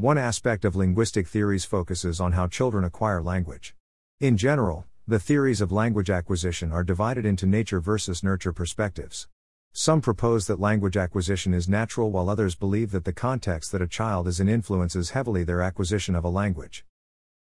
One 0.00 0.16
aspect 0.16 0.64
of 0.64 0.76
linguistic 0.76 1.28
theories 1.28 1.66
focuses 1.66 2.22
on 2.22 2.32
how 2.32 2.46
children 2.46 2.84
acquire 2.84 3.20
language. 3.20 3.74
In 4.18 4.38
general, 4.38 4.86
the 5.06 5.20
theories 5.20 5.60
of 5.60 5.70
language 5.70 6.08
acquisition 6.08 6.72
are 6.72 6.82
divided 6.82 7.26
into 7.26 7.44
nature 7.44 7.80
versus 7.80 8.22
nurture 8.22 8.54
perspectives. 8.54 9.28
Some 9.74 10.00
propose 10.00 10.46
that 10.46 10.58
language 10.58 10.96
acquisition 10.96 11.52
is 11.52 11.68
natural, 11.68 12.10
while 12.10 12.30
others 12.30 12.54
believe 12.54 12.92
that 12.92 13.04
the 13.04 13.12
context 13.12 13.72
that 13.72 13.82
a 13.82 13.86
child 13.86 14.26
is 14.26 14.40
in 14.40 14.48
influences 14.48 15.10
heavily 15.10 15.44
their 15.44 15.60
acquisition 15.60 16.14
of 16.14 16.24
a 16.24 16.30
language. 16.30 16.86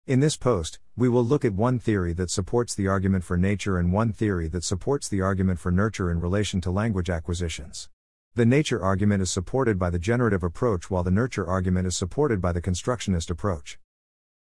In 0.06 0.20
this 0.20 0.36
post, 0.36 0.78
we 0.98 1.08
will 1.08 1.24
look 1.24 1.46
at 1.46 1.54
one 1.54 1.80
theory 1.80 2.12
that 2.16 2.30
supports 2.30 2.76
the 2.76 2.90
argument 2.90 3.24
for 3.24 3.38
nature 3.38 3.78
and 3.78 3.94
one 3.94 4.12
theory 4.12 4.50
that 4.50 4.66
supports 4.66 5.08
the 5.08 5.22
argument 5.22 5.60
for 5.60 5.72
nurture 5.72 6.12
in 6.12 6.20
relation 6.20 6.60
to 6.60 6.70
language 6.70 7.10
acquisitions. 7.10 7.88
The 8.34 8.46
nature 8.46 8.82
argument 8.82 9.22
is 9.22 9.30
supported 9.30 9.78
by 9.78 9.90
the 9.90 10.00
generative 10.00 10.42
approach 10.42 10.90
while 10.90 11.04
the 11.04 11.12
nurture 11.12 11.46
argument 11.46 11.86
is 11.86 11.98
supported 11.98 12.40
by 12.40 12.54
the 12.54 12.62
constructionist 12.62 13.30
approach. 13.30 13.78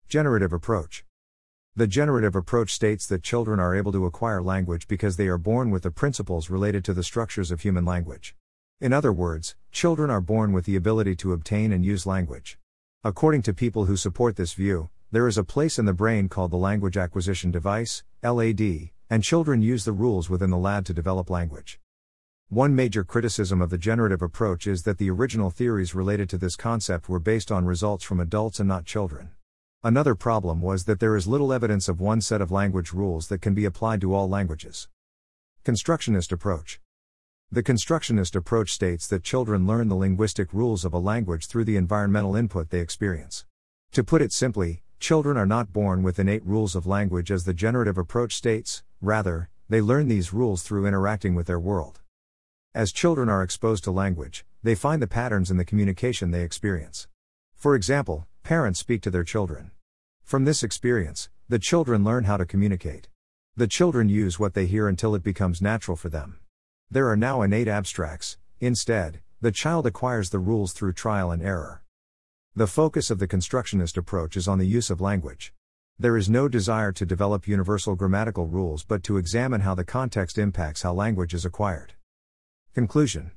Generative 0.08 0.52
approach. 0.52 1.04
The 1.77 1.86
generative 1.86 2.34
approach 2.34 2.74
states 2.74 3.06
that 3.06 3.22
children 3.22 3.60
are 3.60 3.77
able 3.77 3.92
to 3.92 4.04
acquire 4.04 4.42
language 4.42 4.88
because 4.88 5.16
they 5.16 5.28
are 5.28 5.38
born 5.38 5.70
with 5.70 5.84
the 5.84 5.92
principles 5.92 6.50
related 6.50 6.84
to 6.86 6.94
the 6.94 7.04
structures 7.04 7.52
of 7.52 7.60
human 7.60 7.84
language. 7.84 8.34
In 8.80 8.92
other 8.92 9.12
words, 9.12 9.54
children 9.70 10.10
are 10.10 10.20
born 10.20 10.50
with 10.50 10.64
the 10.64 10.74
ability 10.74 11.14
to 11.16 11.32
obtain 11.32 11.70
and 11.70 11.84
use 11.84 12.06
language. 12.06 12.58
According 13.05 13.42
to 13.42 13.55
people 13.55 13.84
who 13.84 13.96
support 13.96 14.34
this 14.34 14.55
view, 14.55 14.91
there 15.12 15.28
is 15.28 15.38
a 15.38 15.44
place 15.44 15.78
in 15.78 15.84
the 15.84 15.92
brain 15.92 16.28
called 16.28 16.50
the 16.50 16.56
language 16.56 16.96
acquisition 16.96 17.52
device, 17.52 18.02
LAD, 18.20 18.91
and 19.08 19.22
children 19.22 19.62
use 19.62 19.84
the 19.84 19.92
rules 19.92 20.28
within 20.28 20.50
the 20.50 20.58
LAD 20.58 20.86
to 20.86 20.92
develop 20.92 21.30
language. 21.30 21.78
One 22.50 22.77
major 22.77 23.02
criticism 23.02 23.60
of 23.60 23.70
the 23.70 23.77
generative 23.77 24.23
approach 24.23 24.68
is 24.68 24.84
that 24.84 24.98
the 24.98 25.10
original 25.10 25.50
theories 25.50 25.96
related 25.96 26.30
to 26.30 26.38
this 26.38 26.55
concept 26.55 27.09
were 27.09 27.19
based 27.19 27.50
on 27.50 27.64
results 27.64 28.05
from 28.05 28.20
adults 28.20 28.60
and 28.60 28.69
not 28.69 28.84
children. 28.84 29.30
Another 29.82 30.14
problem 30.14 30.60
was 30.60 30.84
that 30.84 31.00
there 31.00 31.16
is 31.16 31.27
little 31.27 31.52
evidence 31.52 31.88
of 31.88 32.00
one 32.00 32.20
set 32.20 32.41
of 32.41 32.52
language 32.52 32.92
rules 32.92 33.27
that 33.28 33.42
can 33.42 33.52
be 33.52 33.64
applied 33.64 34.00
to 34.02 34.14
all 34.14 34.28
languages. 34.28 34.86
Constructionist 35.64 36.30
approach. 36.30 36.80
The 37.50 37.64
constructionist 37.64 38.36
approach 38.36 38.70
states 38.70 39.08
that 39.08 39.24
children 39.24 39.67
learn 39.67 39.89
the 39.89 39.97
linguistic 39.97 40.52
rules 40.52 40.84
of 40.84 40.94
a 40.94 41.00
language 41.00 41.48
through 41.48 41.64
the 41.64 41.77
environmental 41.77 42.36
input 42.36 42.70
they 42.70 42.78
experience. 42.78 43.44
To 43.91 44.05
put 44.05 44.22
it 44.22 44.33
simply, 44.33 44.84
children 45.00 45.36
are 45.36 45.47
not 45.47 45.72
born 45.72 46.05
with 46.05 46.20
innate 46.20 46.47
rules 46.47 46.77
of 46.77 46.86
language 46.86 47.33
as 47.33 47.42
the 47.42 47.52
generative 47.52 47.98
approach 47.98 48.36
states, 48.36 48.84
rather, 49.00 49.48
they 49.69 49.80
learn 49.80 50.06
these 50.06 50.33
rules 50.33 50.62
through 50.62 50.86
interacting 50.86 51.34
with 51.34 51.48
their 51.48 51.58
world. 51.58 52.02
As 52.77 52.92
children 52.92 53.30
are 53.30 53.42
exposed 53.42 53.84
to 53.84 53.91
language, 53.91 54.44
they 54.62 54.74
find 54.74 55.00
the 55.00 55.06
patterns 55.06 55.50
in 55.50 55.56
the 55.56 55.64
communication 55.64 56.30
they 56.30 56.42
experience. 56.42 57.08
For 57.55 57.74
example, 57.74 58.27
parents 58.42 58.80
speak 58.80 59.00
to 59.00 59.10
their 59.10 59.24
children. 59.24 59.70
From 60.22 60.44
this 60.44 60.62
experience, 60.62 61.30
the 61.48 61.58
children 61.58 62.05
learn 62.05 62.24
how 62.24 62.36
to 62.36 62.44
communicate. 62.44 63.08
The 63.56 63.66
children 63.66 64.10
use 64.10 64.38
what 64.38 64.52
they 64.52 64.66
hear 64.66 64.88
until 64.88 65.14
it 65.14 65.22
becomes 65.22 65.62
natural 65.62 65.96
for 65.96 66.10
them. 66.10 66.38
There 66.91 67.08
are 67.08 67.16
now 67.16 67.41
innate 67.41 67.66
abstracts, 67.66 68.36
instead, 68.60 69.22
the 69.40 69.52
child 69.52 69.86
acquires 69.86 70.28
the 70.28 70.38
rules 70.38 70.74
through 70.74 70.92
trial 70.92 71.30
and 71.30 71.42
error. 71.42 71.83
The 72.55 72.66
focus 72.66 73.11
of 73.11 73.18
the 73.18 73.27
constructionist 73.27 73.96
approach 73.96 74.36
is 74.36 74.46
on 74.46 74.58
the 74.58 74.66
use 74.66 74.90
of 74.90 75.00
language. 75.00 75.55
There 75.98 76.18
is 76.18 76.28
no 76.28 76.46
desire 76.46 76.92
to 76.92 77.06
develop 77.06 77.48
universal 77.48 77.94
grammatical 77.94 78.46
rules 78.46 78.84
but 78.84 79.02
to 79.05 79.16
examine 79.16 79.62
how 79.62 79.74
the 79.74 79.83
context 79.83 80.36
impacts 80.36 80.83
how 80.83 80.92
language 80.92 81.33
is 81.33 81.46
acquired. 81.46 81.94
Conclusion 82.77 83.30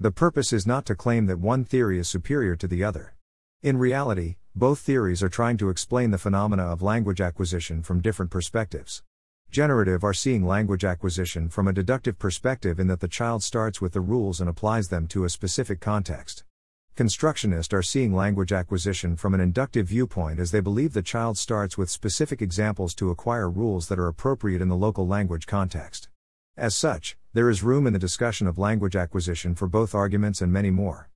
The 0.00 0.10
purpose 0.10 0.52
is 0.52 0.66
not 0.66 0.86
to 0.86 0.96
claim 0.96 1.26
that 1.26 1.38
one 1.38 1.64
theory 1.64 2.00
is 2.00 2.08
superior 2.08 2.56
to 2.56 2.66
the 2.66 2.82
other. 2.82 3.14
In 3.62 3.78
reality, 3.78 4.38
both 4.56 4.80
theories 4.80 5.22
are 5.22 5.28
trying 5.28 5.56
to 5.58 5.70
explain 5.70 6.10
the 6.10 6.18
phenomena 6.18 6.64
of 6.64 6.82
language 6.82 7.20
acquisition 7.20 7.84
from 7.84 8.00
different 8.00 8.32
perspectives. 8.32 9.04
Generative 9.52 10.02
are 10.02 10.12
seeing 10.12 10.44
language 10.44 10.84
acquisition 10.84 11.48
from 11.48 11.68
a 11.68 11.72
deductive 11.72 12.18
perspective 12.18 12.80
in 12.80 12.88
that 12.88 12.98
the 12.98 13.06
child 13.06 13.44
starts 13.44 13.80
with 13.80 13.92
the 13.92 14.00
rules 14.00 14.40
and 14.40 14.50
applies 14.50 14.88
them 14.88 15.06
to 15.06 15.22
a 15.22 15.30
specific 15.30 15.78
context. 15.78 16.42
Constructionist 16.96 17.72
are 17.72 17.82
seeing 17.82 18.12
language 18.12 18.52
acquisition 18.52 19.14
from 19.14 19.32
an 19.32 19.38
inductive 19.38 19.86
viewpoint 19.86 20.40
as 20.40 20.50
they 20.50 20.58
believe 20.58 20.92
the 20.92 21.02
child 21.02 21.38
starts 21.38 21.78
with 21.78 21.88
specific 21.88 22.42
examples 22.42 22.96
to 22.96 23.10
acquire 23.10 23.48
rules 23.48 23.86
that 23.86 24.00
are 24.00 24.08
appropriate 24.08 24.60
in 24.60 24.68
the 24.68 24.74
local 24.74 25.06
language 25.06 25.46
context. 25.46 26.08
As 26.58 26.74
such, 26.74 27.18
there 27.36 27.50
is 27.50 27.62
room 27.62 27.86
in 27.86 27.92
the 27.92 27.98
discussion 27.98 28.46
of 28.46 28.56
language 28.56 28.96
acquisition 28.96 29.54
for 29.54 29.68
both 29.68 29.94
arguments 29.94 30.40
and 30.40 30.50
many 30.50 30.70
more. 30.70 31.04